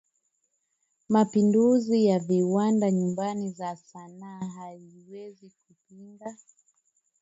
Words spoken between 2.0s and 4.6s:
ya viwanda Nyumba za sanaa